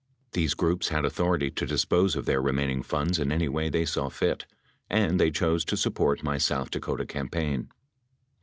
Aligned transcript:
These 0.31 0.55
groups 0.55 0.87
had 0.89 1.05
authority 1.05 1.51
to 1.51 1.65
dispose 1.67 2.15
of 2.15 2.25
their 2.25 2.41
remaining 2.41 2.81
funds 2.81 3.19
in 3.19 3.31
any 3.31 3.47
way 3.47 3.69
they 3.69 3.85
saw 3.85 4.09
fit, 4.09 4.47
and 4.89 5.19
they 5.19 5.29
chose 5.29 5.63
to 5.65 5.77
support 5.77 6.23
my 6.23 6.39
South 6.39 6.71
Dakota 6.71 7.05
campaign. 7.05 7.69